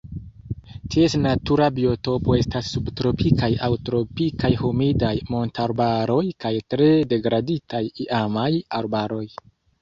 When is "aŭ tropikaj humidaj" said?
3.67-5.13